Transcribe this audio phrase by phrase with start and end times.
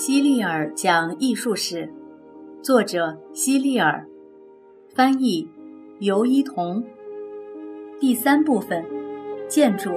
[0.00, 1.92] 希利尔讲艺术史，
[2.62, 4.08] 作者希利尔，
[4.94, 5.46] 翻译
[5.98, 6.82] 尤一彤。
[8.00, 8.82] 第三部分，
[9.46, 9.90] 建筑。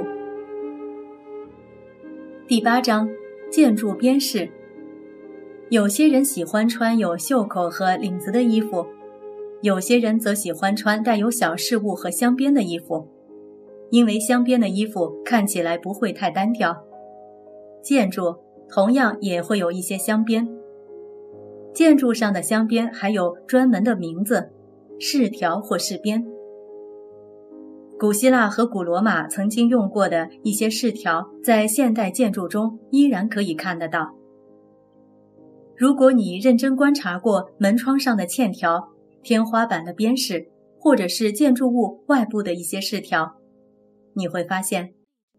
[2.46, 3.10] 第八章，
[3.50, 4.50] 建筑边饰。
[5.70, 8.86] 有些人喜欢穿有袖口和领子的衣服，
[9.62, 13.08] 有些人则喜欢穿带有小饰物和镶边的衣服，
[13.90, 16.84] 因为镶边的衣服看起来不会太单调。
[17.82, 18.36] 建筑。
[18.70, 20.48] 同样也会有一些镶边，
[21.74, 24.52] 建筑上的镶边还有专门的名字，
[25.00, 26.26] 饰条或饰边。
[28.00, 34.14] 古希腊和古罗马曾经用过的一些饰条，在现代建筑中依然可以看得到。
[35.76, 38.90] 如果你认真观察过门窗上的嵌条、
[39.22, 43.36] 天花板的边饰，或者是建筑物外部的一些饰条，
[44.14, 44.94] 你会发现，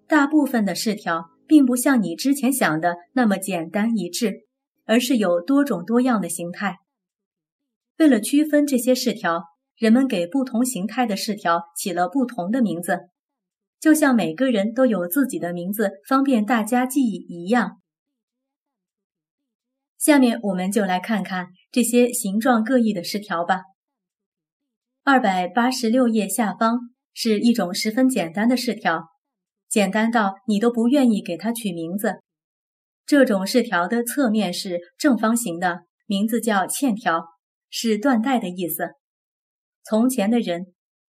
[0.09, 1.34] 大部分的饰条。
[1.47, 4.47] 并不像你之前想的那么简单一致，
[4.85, 6.79] 而是有多种多样的形态。
[7.99, 9.45] 为了区分这些饰条，
[9.77, 13.09] 人们给不同形态的饰条起了不同的名字，
[13.81, 17.81] 就像每个人都有自己的名字，方便大家记忆一样。
[19.97, 23.63] 下面我们就来看看这些形状各异的饰条吧。
[25.03, 26.79] 二百八十六页下方
[27.13, 29.14] 是一种十分简单的饰条。
[29.75, 32.21] 简单到你都不愿意给它取名字。
[33.05, 37.25] 这种饰条的侧面是正方形的，名字叫嵌条，
[37.71, 38.91] 是缎带的意思。
[39.83, 40.67] 从前的人，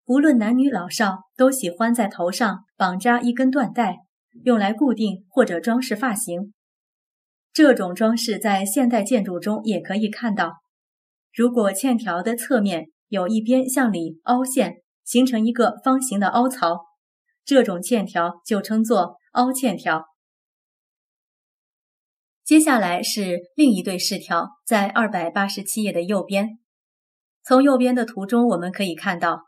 [0.06, 3.96] 无论男女老少，都喜欢在头上绑扎一根缎带，
[4.44, 6.54] 用来固定或者装饰发型。
[7.52, 10.54] 这种装饰在现代建筑中也可以看到。
[11.34, 16.93] 如果嵌条的侧面有一边向里凹陷，形成一个方形的凹槽。
[17.44, 20.06] 这种线条就称作凹嵌条。
[22.42, 26.58] 接下来是另一对饰条，在二百八十七页的右边。
[27.42, 29.44] 从右边的图中，我们可以看到，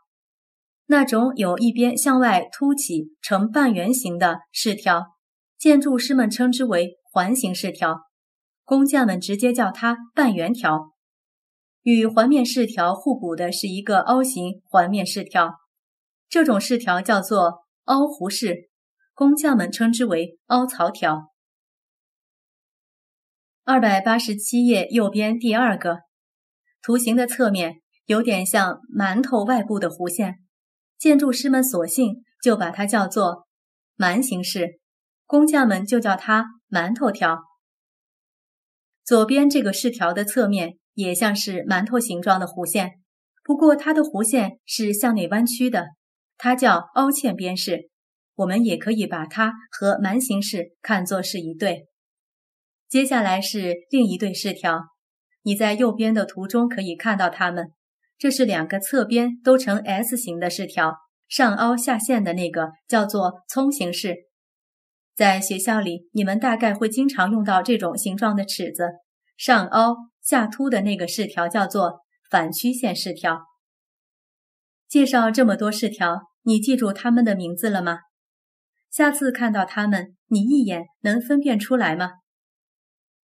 [0.85, 5.05] 那种有一边向外凸起呈半圆形的饰条，
[5.57, 8.01] 建筑师们称之为环形饰条，
[8.63, 10.93] 工匠们直接叫它半圆条。
[11.81, 15.55] 与环面饰条互补的是一个凹形环面饰条，
[16.29, 17.66] 这种饰条叫做。
[17.87, 18.69] 凹弧式，
[19.13, 21.31] 工匠们称之为凹槽条。
[23.63, 25.99] 二百八十七页右边第二个
[26.81, 30.39] 图形的侧面有点像馒头外部的弧线，
[30.97, 33.47] 建筑师们索性就把它叫做
[33.95, 34.81] 馒形式，
[35.25, 37.39] 工匠们就叫它馒头条。
[39.05, 42.99] 左边这个饰条的侧面也像是馒头形状的弧线，
[43.45, 45.96] 不过它的弧线是向内弯曲的。
[46.37, 47.89] 它叫凹嵌边式，
[48.35, 51.87] 我们也可以把它和蛮形式看作是一对。
[52.87, 54.81] 接下来是另一对饰条，
[55.41, 57.73] 你在右边的图中可以看到它们，
[58.17, 60.93] 这是两个侧边都呈 S 型的饰条，
[61.27, 64.15] 上凹下陷的那个叫做葱形式。
[65.15, 68.87] 在学校里，你们大概会经常用到这种形状的尺子，
[69.35, 73.41] 上凹下凸的那个饰条叫做反曲线饰条。
[74.87, 77.99] 介绍这么多饰条，你记住它们的名字了吗？
[78.89, 82.11] 下次看到它们，你一眼能分辨出来吗？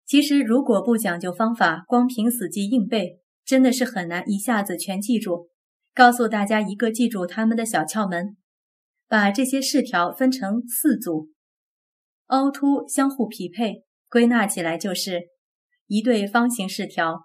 [0.06, 5.48] 其实，如果不讲究方法，光凭死记硬背，真的是很难一下子全记住。
[5.94, 8.36] 告诉大家一个记住它们的小窍门：
[9.08, 11.30] 把这些饰条分成四组，
[12.28, 15.22] 凹凸相互匹配，归纳起来就是
[15.88, 17.22] 一对方形饰条，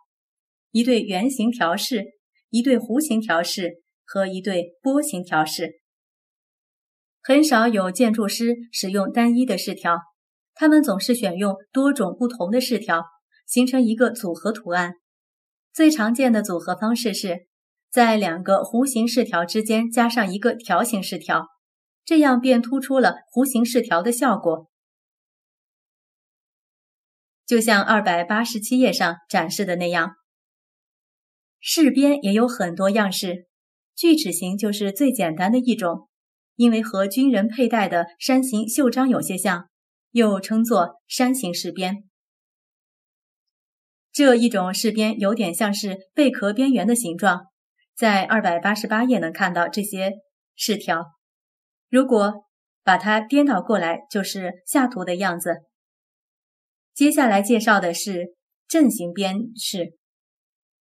[0.71, 2.05] 一对圆形条饰，
[2.51, 3.83] 一对弧形条饰。
[4.11, 5.83] 和一对波形条式，
[7.21, 9.99] 很少有建筑师使用单一的饰条，
[10.55, 13.05] 他们总是选用多种不同的饰条，
[13.47, 14.95] 形成一个组合图案。
[15.75, 17.49] 最常见的组合方式是
[17.91, 21.47] 在两个弧形饰条之间加上一个条形饰条，
[22.03, 24.71] 这样便突出了弧形饰条的效果。
[27.45, 30.13] 就像二百八十七页上展示的那样，
[31.61, 33.48] 饰边也有很多样式。
[33.99, 36.09] 锯齿形就是最简单的一种，
[36.55, 39.69] 因为和军人佩戴的山形袖章有些像，
[40.13, 42.05] 又称作山形饰边。
[44.13, 47.47] 这一种饰边有点像是贝壳边缘的形状，
[47.97, 50.13] 在二百八十八页能看到这些
[50.55, 51.05] 饰条。
[51.89, 52.45] 如果
[52.85, 55.57] 把它颠倒过来，就是下图的样子。
[56.95, 58.37] 接下来介绍的是
[58.69, 59.98] 阵型边饰。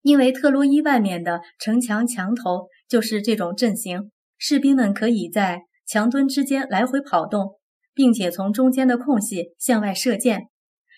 [0.04, 7.58] 因为特洛伊外面的城墙墙头就是这种阵型，士兵们可以在墙墩之间来回跑动，
[7.94, 10.42] 并且从中间的空隙向外射箭，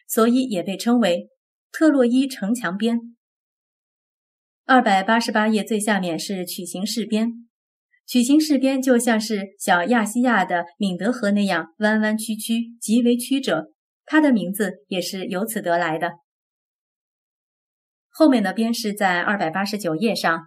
[0.09, 1.29] 所以也被称为
[1.71, 2.99] 特洛伊城墙边。
[4.65, 7.49] 二百八十八页最下面是曲形式边，
[8.09, 13.71] 曲形式边就像是小亚细亚的敏德河那样弯弯曲曲，极为曲折，
[14.05, 16.11] 它的名字也是由此得来的。
[18.19, 20.47] 后面的边饰在二百八十九页上，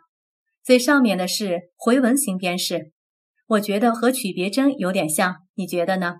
[0.63, 2.93] 最上面的是回纹形边饰，
[3.45, 6.15] 我觉得和曲别针有点像，你觉得呢？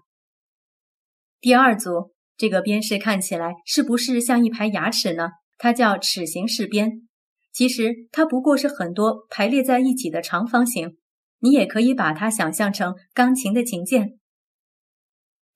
[1.42, 5.30] 第二组这个边饰看起来是不是像一排牙齿呢？
[5.58, 7.08] 它叫齿形饰边。
[7.52, 10.98] 其实它不过是很多排列在一起的长方形，
[11.40, 14.20] 你也可以把它想象成钢琴的琴键。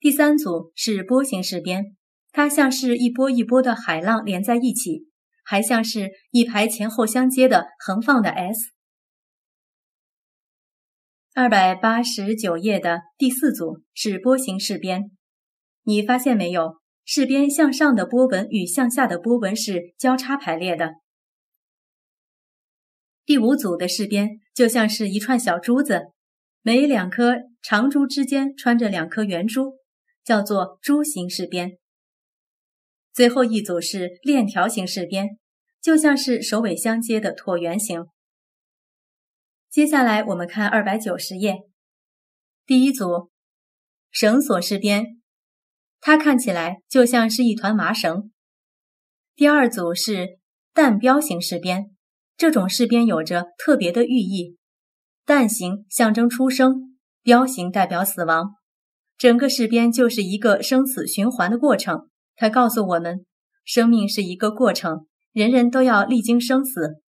[0.00, 1.96] 第三组是波形式边，
[2.32, 5.06] 它像是一波一波的海浪连在一起，
[5.44, 8.72] 还像是一排前后相接的横放的 S。
[11.34, 15.10] 二百八十九页的第四组是波形式边，
[15.82, 16.80] 你发现没有？
[17.04, 20.94] 饰边向上的波纹与向下的波纹是交叉排列的。
[23.26, 26.12] 第五组的饰边就像是一串小珠子，
[26.62, 29.74] 每两颗长珠之间穿着两颗圆珠，
[30.24, 31.78] 叫做珠形饰边。
[33.14, 35.38] 最后一组是链条形饰边，
[35.80, 38.06] 就像是首尾相接的椭圆形。
[39.70, 41.58] 接下来我们看二百九十页，
[42.66, 43.30] 第一组
[44.10, 45.20] 绳索饰边，
[46.00, 48.32] 它看起来就像是一团麻绳。
[49.36, 50.38] 第二组是
[50.72, 51.90] 弹标形饰边。
[52.36, 54.56] 这种饰边有着特别的寓意，
[55.24, 58.56] 蛋形象征出生，标形代表死亡。
[59.16, 62.10] 整个饰边就是一个生死循环的过程。
[62.36, 63.24] 他告诉我们，
[63.64, 67.00] 生命是一个过程，人人都要历经生死。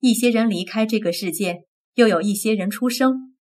[0.00, 1.64] 一些人离开这个世界，
[1.94, 3.34] 又有一些人出生。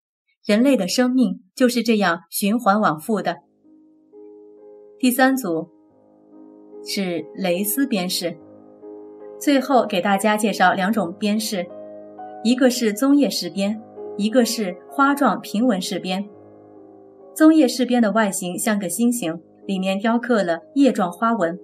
[0.46, 3.38] 人类的生命就是这样循环往复的。
[4.98, 5.70] 第三组
[6.84, 8.38] 是蕾丝边饰。
[9.40, 11.66] 最后给大家介绍两种边饰，
[12.44, 13.82] 一个是棕叶饰边，
[14.18, 16.28] 一个是花状平纹饰边。
[17.34, 21.56] 棕叶饰边的外形像个心形，里面雕刻了叶状花纹，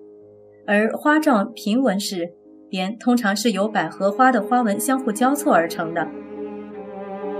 [0.67, 2.31] 而花状平纹饰
[2.69, 6.07] 边通常是由百合花的花纹相互交错而成的。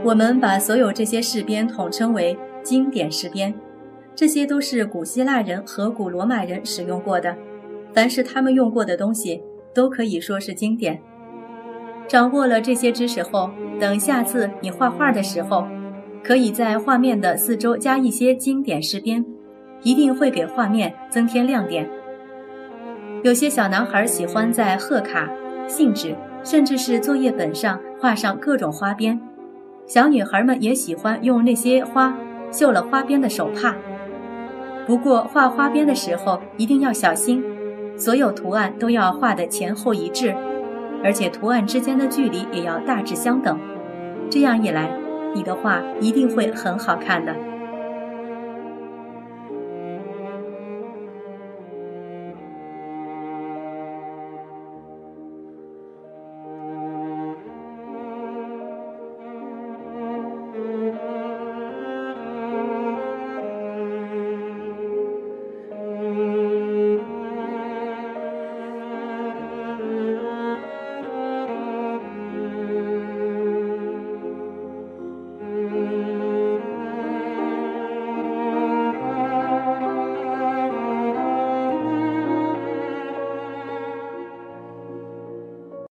[0.04, 3.54] 我们把所有这些饰边统称为经典饰边，
[4.16, 7.38] 这些都是古希腊人和古罗马人使用过的，
[7.94, 9.40] 凡是他们用过的东西。
[9.72, 10.98] 都可以说是经典。
[12.08, 15.68] 掌握了这些知识后，等下次你画画的时候，
[16.24, 19.26] 可以在画面的四周加一些经典饰边，
[19.86, 21.88] 一定会给画面增添亮点。
[23.24, 25.30] 有些小男孩喜欢在贺卡、
[25.68, 29.22] 信纸，甚至是作业本上画上各种花边，
[29.86, 32.18] 小女孩们也喜欢用那些花
[32.52, 33.76] 绣了花边的手帕。
[34.88, 37.44] 不过画花边的时候一定要小心。
[37.98, 40.36] 所有图案都要画的前后一致，
[41.02, 43.58] 而且图案之间的距离也要大致相等。
[44.30, 44.92] 这样一来，
[45.34, 47.34] 你的画一定会很好看的。